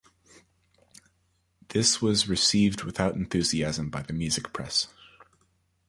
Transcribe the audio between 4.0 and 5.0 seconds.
the music press.